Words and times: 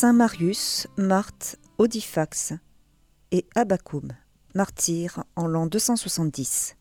Saint 0.00 0.12
Marius, 0.12 0.86
Marthe, 0.96 1.58
Odifax 1.78 2.52
et 3.32 3.44
Abacoum, 3.56 4.12
martyrs 4.54 5.24
en 5.34 5.48
l'an 5.48 5.66
270. 5.66 6.76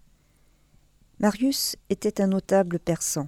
Marius 1.17 1.77
était 1.89 2.21
un 2.21 2.27
notable 2.27 2.77
persan 2.77 3.27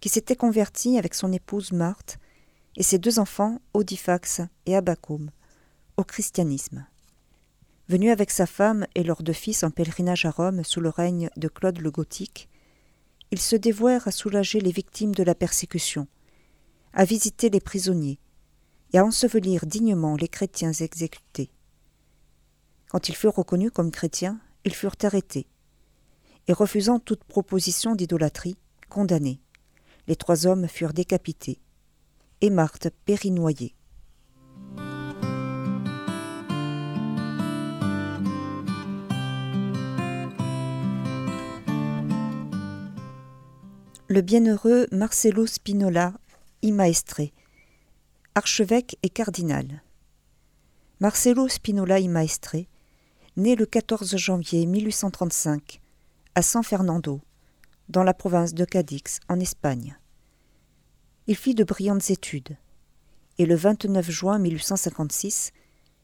qui 0.00 0.08
s'était 0.08 0.34
converti 0.34 0.98
avec 0.98 1.14
son 1.14 1.32
épouse 1.32 1.70
Marthe 1.70 2.18
et 2.74 2.82
ses 2.82 2.98
deux 2.98 3.20
enfants, 3.20 3.60
Odifax 3.72 4.40
et 4.66 4.74
Abacoum, 4.74 5.30
au 5.96 6.02
christianisme. 6.02 6.84
Venu 7.88 8.10
avec 8.10 8.32
sa 8.32 8.46
femme 8.46 8.84
et 8.96 9.04
leurs 9.04 9.22
deux 9.22 9.32
fils 9.32 9.62
en 9.62 9.70
pèlerinage 9.70 10.24
à 10.24 10.32
Rome 10.32 10.64
sous 10.64 10.80
le 10.80 10.88
règne 10.88 11.30
de 11.36 11.46
Claude 11.46 11.78
le 11.78 11.92
Gothique, 11.92 12.48
ils 13.30 13.40
se 13.40 13.54
dévouèrent 13.54 14.08
à 14.08 14.10
soulager 14.10 14.58
les 14.58 14.72
victimes 14.72 15.14
de 15.14 15.22
la 15.22 15.36
persécution, 15.36 16.08
à 16.92 17.04
visiter 17.04 17.48
les 17.48 17.60
prisonniers 17.60 18.18
et 18.92 18.98
à 18.98 19.04
ensevelir 19.04 19.66
dignement 19.66 20.16
les 20.16 20.28
chrétiens 20.28 20.72
exécutés. 20.72 21.50
Quand 22.88 23.08
ils 23.08 23.16
furent 23.16 23.34
reconnus 23.34 23.70
comme 23.72 23.90
chrétiens, 23.90 24.40
ils 24.64 24.74
furent 24.74 24.96
arrêtés 25.02 25.46
et 26.48 26.52
refusant 26.52 26.98
toute 26.98 27.24
proposition 27.24 27.94
d'idolâtrie, 27.94 28.56
condamnés. 28.88 29.40
Les 30.08 30.16
trois 30.16 30.46
hommes 30.46 30.66
furent 30.66 30.92
décapités 30.92 31.60
et 32.40 32.50
Marthe 32.50 32.88
périt 33.04 33.30
noyée. 33.30 33.74
Le 44.08 44.22
bienheureux 44.22 44.88
Marcello 44.90 45.46
Spinola 45.46 46.14
y 46.62 46.72
archevêque 48.36 48.96
et 49.02 49.08
cardinal. 49.08 49.82
Marcello 51.00 51.48
Spinola 51.48 51.98
y 51.98 52.08
Maestre, 52.08 52.56
né 53.36 53.56
le 53.56 53.66
14 53.66 54.16
janvier 54.16 54.66
1835 54.66 55.80
à 56.36 56.42
San 56.42 56.62
Fernando, 56.62 57.20
dans 57.88 58.04
la 58.04 58.14
province 58.14 58.54
de 58.54 58.64
Cadix, 58.64 59.18
en 59.28 59.40
Espagne. 59.40 59.98
Il 61.26 61.36
fit 61.36 61.56
de 61.56 61.64
brillantes 61.64 62.08
études, 62.10 62.56
et 63.38 63.46
le 63.46 63.56
29 63.56 64.08
juin 64.08 64.38
1856, 64.38 65.50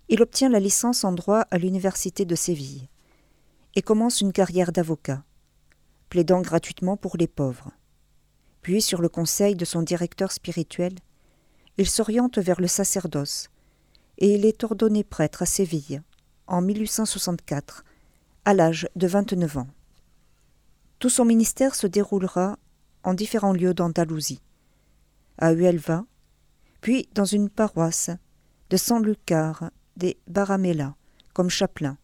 il 0.09 0.21
obtient 0.21 0.49
la 0.49 0.59
licence 0.59 1.05
en 1.05 1.13
droit 1.13 1.47
à 1.51 1.59
l'université 1.59 2.25
de 2.25 2.35
Séville, 2.35 2.89
et 3.77 3.83
commence 3.83 4.21
une 4.21 4.33
carrière 4.33 4.73
d'avocat, 4.73 5.23
plaidant 6.09 6.41
gratuitement 6.41 6.97
pour 6.97 7.17
les 7.17 7.29
pauvres. 7.29 7.71
Puis, 8.63 8.83
sur 8.83 9.01
le 9.01 9.09
conseil 9.09 9.55
de 9.55 9.65
son 9.65 9.83
directeur 9.83 10.33
spirituel, 10.33 10.95
il 11.79 11.89
s'oriente 11.89 12.39
vers 12.39 12.61
le 12.61 12.67
sacerdoce, 12.67 13.49
et 14.19 14.35
il 14.35 14.45
est 14.47 14.65
ordonné 14.65 15.05
prêtre 15.05 15.43
à 15.43 15.47
Séville 15.47 16.03
en 16.47 16.63
1864, 16.63 17.85
à 18.45 18.55
l'âge 18.55 18.89
de 18.97 19.07
29 19.07 19.59
ans. 19.59 19.69
Tout 20.99 21.11
son 21.11 21.25
ministère 21.25 21.75
se 21.75 21.87
déroulera 21.87 22.59
en 23.03 23.15
différents 23.15 23.53
lieux 23.53 23.75
d'Andalousie, 23.75 24.41
à 25.39 25.53
Huelva, 25.53 26.05
puis 26.81 27.09
dans 27.15 27.25
une 27.25 27.51
paroisse 27.51 28.11
de 28.71 28.77
San 28.77 29.05
Lucar 29.05 29.71
des 29.97 30.19
Baramela 30.27 30.95
comme 31.35 31.51
chapelain, 31.51 31.99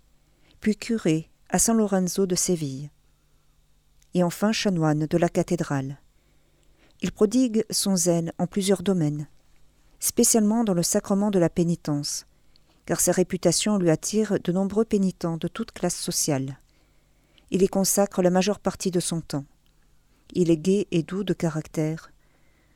puis 0.60 0.76
curé 0.76 1.30
à 1.48 1.58
San 1.58 1.76
Lorenzo 1.76 2.26
de 2.26 2.34
Séville, 2.34 2.90
et 4.14 4.22
enfin 4.22 4.52
chanoine 4.52 5.06
de 5.06 5.18
la 5.18 5.28
cathédrale. 5.28 5.98
Il 7.00 7.12
prodigue 7.12 7.64
son 7.70 7.96
zèle 7.96 8.32
en 8.38 8.46
plusieurs 8.46 8.82
domaines, 8.82 9.26
spécialement 10.02 10.64
dans 10.64 10.74
le 10.74 10.82
sacrement 10.82 11.30
de 11.30 11.38
la 11.38 11.48
pénitence, 11.48 12.26
car 12.86 12.98
sa 12.98 13.12
réputation 13.12 13.78
lui 13.78 13.88
attire 13.88 14.40
de 14.40 14.50
nombreux 14.50 14.84
pénitents 14.84 15.36
de 15.36 15.46
toute 15.46 15.70
classe 15.70 15.94
sociale. 15.94 16.58
Il 17.52 17.62
y 17.62 17.68
consacre 17.68 18.20
la 18.20 18.30
majeure 18.30 18.58
partie 18.58 18.90
de 18.90 18.98
son 18.98 19.20
temps. 19.20 19.44
Il 20.32 20.50
est 20.50 20.56
gai 20.56 20.88
et 20.90 21.04
doux 21.04 21.22
de 21.22 21.32
caractère, 21.32 22.10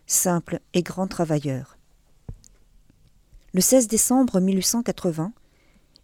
simple 0.06 0.60
et 0.72 0.84
grand 0.84 1.08
travailleur. 1.08 1.76
Le 3.54 3.60
16 3.60 3.88
décembre 3.88 4.38
1880, 4.38 5.32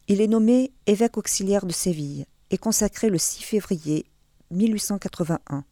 il 0.08 0.20
est 0.20 0.26
nommé 0.26 0.72
évêque 0.86 1.18
auxiliaire 1.18 1.66
de 1.66 1.72
Séville 1.72 2.26
et 2.50 2.58
consacré 2.58 3.10
le 3.10 3.18
6 3.18 3.44
février 3.44 4.06
1881. 4.50 5.64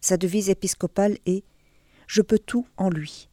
Sa 0.00 0.16
devise 0.16 0.50
épiscopale 0.50 1.18
est 1.24 1.44
Je 2.08 2.20
peux 2.20 2.40
tout 2.40 2.66
en 2.76 2.90
lui. 2.90 3.29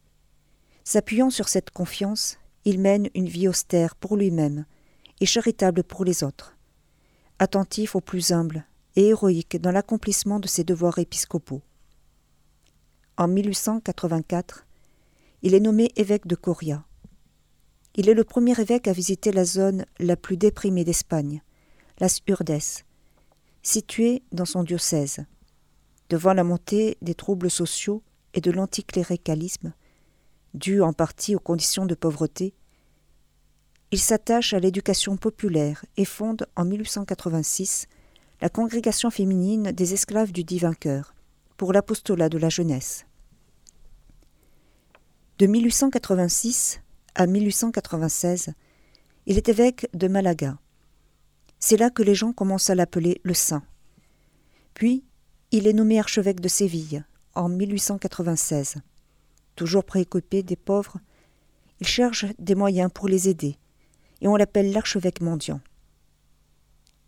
S'appuyant 0.90 1.28
sur 1.28 1.50
cette 1.50 1.70
confiance, 1.70 2.38
il 2.64 2.80
mène 2.80 3.10
une 3.14 3.28
vie 3.28 3.46
austère 3.46 3.94
pour 3.94 4.16
lui-même 4.16 4.64
et 5.20 5.26
charitable 5.26 5.84
pour 5.84 6.02
les 6.02 6.24
autres 6.24 6.56
attentif 7.38 7.94
aux 7.94 8.00
plus 8.00 8.32
humbles 8.32 8.64
et 8.96 9.08
héroïque 9.08 9.60
dans 9.60 9.70
l'accomplissement 9.70 10.40
de 10.40 10.48
ses 10.48 10.64
devoirs 10.64 10.98
épiscopaux. 10.98 11.60
En 13.18 13.28
1884, 13.28 14.66
il 15.42 15.52
est 15.52 15.60
nommé 15.60 15.92
évêque 15.96 16.26
de 16.26 16.36
Coria. 16.36 16.86
Il 17.94 18.08
est 18.08 18.14
le 18.14 18.24
premier 18.24 18.58
évêque 18.58 18.88
à 18.88 18.94
visiter 18.94 19.30
la 19.30 19.44
zone 19.44 19.84
la 19.98 20.16
plus 20.16 20.38
déprimée 20.38 20.84
d'Espagne, 20.84 21.42
las 21.98 22.22
Urdes, 22.26 22.62
située 23.62 24.22
dans 24.32 24.46
son 24.46 24.64
diocèse. 24.64 25.18
Devant 26.08 26.32
la 26.32 26.44
montée 26.44 26.96
des 27.02 27.14
troubles 27.14 27.50
sociaux 27.50 28.02
et 28.32 28.40
de 28.40 28.50
l'anticléricalisme, 28.50 29.74
dus 30.54 30.80
en 30.80 30.92
partie 30.92 31.36
aux 31.36 31.40
conditions 31.40 31.86
de 31.86 31.94
pauvreté, 31.94 32.54
il 33.90 33.98
s'attache 33.98 34.52
à 34.52 34.60
l'éducation 34.60 35.16
populaire 35.16 35.84
et 35.96 36.04
fonde 36.04 36.46
en 36.56 36.64
1886 36.64 37.86
la 38.40 38.48
congrégation 38.48 39.10
féminine 39.10 39.72
des 39.72 39.94
esclaves 39.94 40.32
du 40.32 40.44
divin 40.44 40.74
cœur 40.74 41.14
pour 41.56 41.72
l'apostolat 41.72 42.28
de 42.28 42.38
la 42.38 42.50
jeunesse. 42.50 43.06
De 45.38 45.46
1886 45.46 46.80
à 47.14 47.26
1896, 47.26 48.52
il 49.26 49.36
est 49.36 49.48
évêque 49.48 49.88
de 49.94 50.08
Malaga. 50.08 50.58
C'est 51.58 51.76
là 51.76 51.90
que 51.90 52.02
les 52.02 52.14
gens 52.14 52.32
commencent 52.32 52.70
à 52.70 52.74
l'appeler 52.74 53.20
le 53.24 53.34
Saint. 53.34 53.62
Puis, 54.74 55.04
il 55.50 55.66
est 55.66 55.72
nommé 55.72 55.98
archevêque 55.98 56.40
de 56.40 56.48
Séville 56.48 57.04
en 57.34 57.48
1896. 57.48 58.76
Toujours 59.58 59.82
préoccupé 59.82 60.44
des 60.44 60.54
pauvres, 60.54 60.98
il 61.80 61.86
cherche 61.88 62.26
des 62.38 62.54
moyens 62.54 62.92
pour 62.94 63.08
les 63.08 63.28
aider 63.28 63.56
et 64.20 64.28
on 64.28 64.36
l'appelle 64.36 64.70
l'archevêque 64.70 65.20
mendiant. 65.20 65.60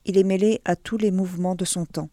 Il 0.05 0.19
est 0.19 0.25
mêlé 0.25 0.61
à 0.65 0.75
tous 0.75 0.97
les 0.97 1.13
mouvements 1.13 1.55
de 1.55 1.65
son 1.65 1.87
temps, 1.87 2.11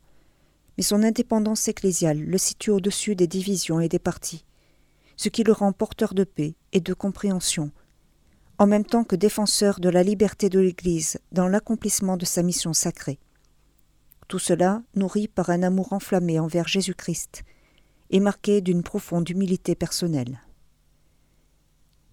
mais 0.77 0.83
son 0.83 1.01
indépendance 1.01 1.67
ecclésiale 1.67 2.19
le 2.19 2.37
situe 2.37 2.69
au-dessus 2.69 3.15
des 3.15 3.25
divisions 3.25 3.79
et 3.79 3.89
des 3.89 3.97
partis, 3.97 4.45
ce 5.15 5.29
qui 5.29 5.43
le 5.43 5.53
rend 5.53 5.71
porteur 5.71 6.13
de 6.13 6.23
paix 6.23 6.53
et 6.71 6.81
de 6.81 6.93
compréhension, 6.93 7.71
en 8.59 8.67
même 8.67 8.85
temps 8.85 9.05
que 9.05 9.15
défenseur 9.15 9.79
de 9.79 9.89
la 9.89 10.03
liberté 10.03 10.49
de 10.49 10.59
l'Église 10.59 11.17
dans 11.31 11.47
l'accomplissement 11.47 12.15
de 12.15 12.25
sa 12.25 12.43
mission 12.43 12.73
sacrée. 12.73 13.17
Tout 14.27 14.37
cela 14.37 14.83
nourri 14.93 15.27
par 15.27 15.49
un 15.49 15.63
amour 15.63 15.93
enflammé 15.93 16.39
envers 16.39 16.67
Jésus-Christ 16.67 17.43
et 18.09 18.19
marqué 18.19 18.61
d'une 18.61 18.83
profonde 18.83 19.29
humilité 19.29 19.75
personnelle. 19.75 20.39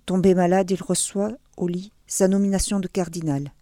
Tombé 0.06 0.34
malade, 0.34 0.70
il 0.70 0.82
reçoit, 0.82 1.32
au 1.56 1.66
lit, 1.66 1.92
sa 2.06 2.28
nomination 2.28 2.80
de 2.80 2.88
cardinal, 2.88 3.52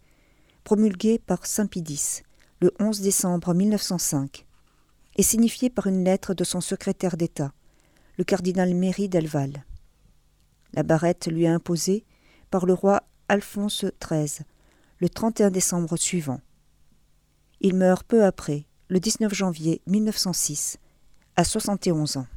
promulguée 0.63 1.19
par 1.19 1.45
Saint 1.45 1.67
Pidis 1.67 2.21
le 2.61 2.71
11 2.79 3.01
décembre 3.01 3.53
1905 3.53 4.45
et 5.15 5.23
signifiée 5.23 5.69
par 5.69 5.87
une 5.87 6.03
lettre 6.03 6.33
de 6.33 6.43
son 6.43 6.61
secrétaire 6.61 7.17
d'État, 7.17 7.53
le 8.17 8.23
cardinal 8.23 8.73
Méry 8.73 9.09
d'Elval. 9.09 9.65
La 10.73 10.83
barrette 10.83 11.27
lui 11.27 11.43
est 11.43 11.47
imposée 11.47 12.05
par 12.49 12.65
le 12.65 12.73
roi 12.73 13.03
Alphonse 13.27 13.85
XIII 14.01 14.45
le 14.99 15.09
31 15.09 15.51
décembre 15.51 15.97
suivant. 15.97 16.39
Il 17.59 17.75
meurt 17.75 18.05
peu 18.05 18.23
après, 18.23 18.65
le 18.87 18.99
19 18.99 19.33
janvier 19.33 19.81
1906, 19.87 20.77
à 21.35 21.43
71 21.43 22.17
ans. 22.17 22.27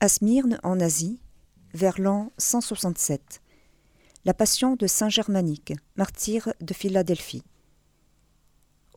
À 0.00 0.08
Smyrne, 0.08 0.58
en 0.64 0.80
Asie, 0.80 1.20
vers 1.74 2.00
l'an 2.00 2.32
167, 2.36 3.40
la 4.24 4.34
passion 4.34 4.74
de 4.74 4.86
Saint 4.86 5.08
Germanique, 5.08 5.74
martyr 5.96 6.52
de 6.60 6.74
Philadelphie. 6.74 7.44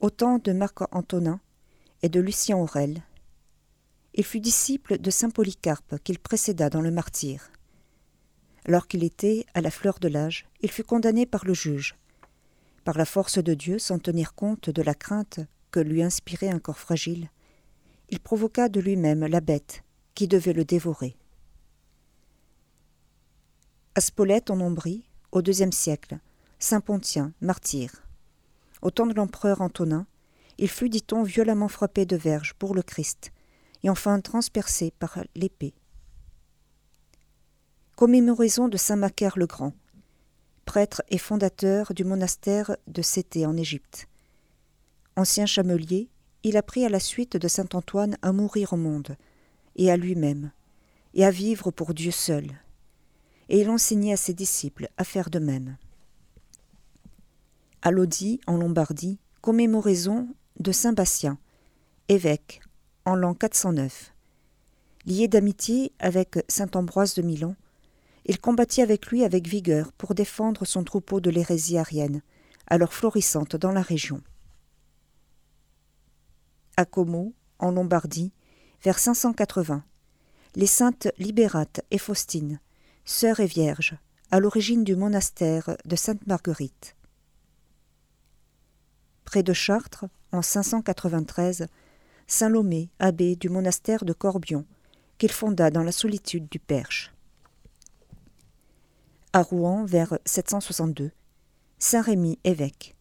Au 0.02 0.10
temps 0.10 0.40
de 0.40 0.52
Marc 0.52 0.82
Antonin 0.94 1.40
et 2.02 2.10
de 2.10 2.20
Lucien 2.20 2.58
Aurel, 2.58 3.04
il 4.18 4.24
fut 4.24 4.40
disciple 4.40 4.98
de 4.98 5.12
Saint 5.12 5.30
Polycarpe 5.30 5.98
qu'il 6.04 6.20
précéda 6.20 6.70
dans 6.70 6.80
le 6.80 6.90
martyr. 6.90 7.52
Alors 8.66 8.88
qu'il 8.88 9.04
était 9.04 9.46
à 9.54 9.60
la 9.60 9.70
fleur 9.70 10.00
de 10.00 10.08
l'âge, 10.08 10.48
il 10.62 10.72
fut 10.72 10.86
condamné 10.86 11.26
par 11.26 11.44
le 11.44 11.54
juge. 11.54 11.96
Par 12.86 12.98
la 12.98 13.04
force 13.04 13.44
de 13.44 13.54
Dieu, 13.54 13.78
sans 13.78 14.00
tenir 14.00 14.34
compte 14.34 14.70
de 14.70 14.82
la 14.82 14.96
crainte 14.96 15.42
que 15.70 15.82
lui 15.82 16.02
inspirait 16.02 16.50
un 16.50 16.60
corps 16.60 16.80
fragile, 16.80 17.30
il 18.10 18.22
provoqua 18.22 18.70
de 18.70 18.80
lui-même 18.80 19.26
la 19.26 19.42
bête 19.42 19.84
qui 20.14 20.30
devait 20.30 20.54
le 20.54 20.64
dévorer. 20.64 21.18
À 23.96 24.02
Spolète 24.02 24.50
en 24.50 24.62
Ombrie, 24.62 25.04
au 25.34 25.42
deuxième 25.42 25.74
siècle, 25.74 26.20
Saint 26.58 26.80
Pontien, 26.80 27.34
martyr. 27.42 27.92
Au 28.82 28.92
temps 28.92 29.08
de 29.08 29.14
l'empereur 29.14 29.60
Antonin, 29.60 30.08
il 30.58 30.70
fut, 30.70 30.90
dit-on, 30.90 31.24
violemment 31.24 31.68
frappé 31.68 32.06
de 32.06 32.16
verge 32.16 32.54
pour 32.54 32.76
le 32.76 32.82
Christ, 32.82 33.34
et 33.86 33.90
enfin 33.92 34.20
transpercé 34.20 34.92
par 34.98 35.20
l'épée. 35.36 35.76
Commémoraison 37.96 38.68
de 38.68 38.78
Saint 38.78 38.96
Macaire 38.96 39.38
le 39.38 39.46
Grand, 39.46 39.74
prêtre 40.66 41.04
et 41.10 41.20
fondateur 41.20 41.94
du 41.94 42.04
monastère 42.04 42.78
de 42.88 43.04
Cété 43.04 43.46
en 43.46 43.56
Égypte. 43.56 44.08
Ancien 45.16 45.46
chamelier, 45.46 46.10
il 46.42 46.58
apprit 46.58 46.84
à 46.84 46.90
la 46.90 47.00
suite 47.00 47.38
de 47.38 47.48
saint 47.48 47.70
Antoine 47.74 48.18
à 48.24 48.32
mourir 48.32 48.74
au 48.74 48.78
monde, 48.78 49.18
et 49.76 49.92
à 49.92 49.98
lui-même, 49.98 50.52
et 51.14 51.24
à 51.24 51.30
vivre 51.30 51.70
pour 51.70 51.94
Dieu 51.94 52.12
seul. 52.12 52.60
Et 53.50 53.62
il 53.62 53.70
enseignait 53.70 54.14
à 54.14 54.18
ses 54.18 54.34
disciples 54.34 54.90
à 54.98 55.04
faire 55.04 55.30
de 55.30 55.38
même. 55.38 55.78
À 57.84 57.92
en 58.48 58.58
Lombardie, 58.58 59.20
commémoraison 59.42 60.28
de 60.60 60.72
saint 60.72 60.94
Bastien, 60.94 61.38
évêque, 62.10 62.62
en 63.06 63.16
l'an 63.16 63.34
409. 63.34 64.14
Lié 65.06 65.28
d'amitié 65.28 65.92
avec 66.00 66.44
saint 66.48 66.70
Ambroise 66.74 67.14
de 67.14 67.22
Milan, 67.22 67.56
il 68.26 68.40
combattit 68.40 68.82
avec 68.82 69.08
lui 69.08 69.24
avec 69.24 69.48
vigueur 69.48 69.94
pour 69.94 70.16
défendre 70.16 70.66
son 70.66 70.84
troupeau 70.84 71.22
de 71.22 71.30
l'hérésie 71.30 71.78
arienne, 71.78 72.22
alors 72.68 72.94
florissante 72.94 73.56
dans 73.56 73.72
la 73.72 73.84
région. 73.84 74.22
À 76.78 76.86
Como, 76.86 77.34
en 77.60 77.72
Lombardie, 77.72 78.32
vers 78.84 78.98
580, 78.98 79.84
les 80.56 80.66
saintes 80.66 81.08
Libérate 81.20 81.82
et 81.92 82.00
Faustine, 82.00 82.60
sœurs 83.06 83.40
et 83.40 83.46
vierges, 83.46 83.96
à 84.32 84.40
l'origine 84.40 84.84
du 84.84 84.96
monastère 84.96 85.78
de 85.86 85.96
Sainte-Marguerite. 85.96 86.96
Près 89.24 89.44
de 89.44 89.54
Chartres, 89.54 90.06
en 90.32 90.42
593, 90.42 91.68
Saint 92.28 92.50
Lomé, 92.50 92.90
abbé 93.00 93.36
du 93.36 93.50
monastère 93.50 94.04
de 94.04 94.14
Corbion, 94.14 94.66
qu'il 95.18 95.32
fonda 95.32 95.70
dans 95.70 95.84
la 95.84 95.92
solitude 95.92 96.48
du 96.50 96.60
Perche. 96.60 97.14
À 99.32 99.44
Rouen, 99.44 99.86
vers 99.86 100.18
762, 100.26 101.12
Saint 101.78 102.02
Rémy, 102.02 102.40
évêque. 102.44 102.96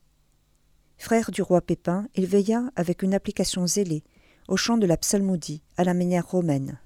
Frère 0.99 1.31
du 1.31 1.43
roi 1.43 1.61
Pépin, 1.61 2.07
il 2.15 2.27
veilla 2.27 2.71
avec 2.77 3.03
une 3.03 3.15
application 3.15 3.67
zélée 3.67 4.05
au 4.47 4.57
chant 4.57 4.77
de 4.77 4.87
la 4.87 4.97
psalmodie 4.97 5.63
à 5.77 5.85
la 5.85 5.95
manière 5.95 6.29
romaine. 6.29 6.79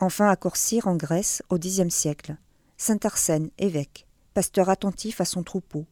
Enfin 0.00 0.28
à 0.28 0.36
Corcyre, 0.36 0.88
en 0.88 0.96
Grèce, 0.96 1.42
au 1.48 1.58
Xe 1.58 1.88
siècle, 1.90 2.36
Saint 2.76 2.98
Arsène, 3.04 3.50
évêque, 3.58 4.06
pasteur 4.34 4.68
attentif 4.68 5.20
à 5.20 5.24
son 5.24 5.44
troupeau, 5.44 5.86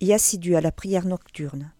et 0.00 0.14
assidu 0.14 0.54
à 0.54 0.60
la 0.60 0.70
prière 0.70 1.06
nocturne. 1.06 1.72